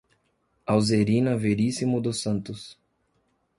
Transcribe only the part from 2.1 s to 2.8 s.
Santos